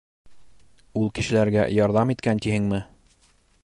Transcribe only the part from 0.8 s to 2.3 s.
Ул кешеләргә ярҙам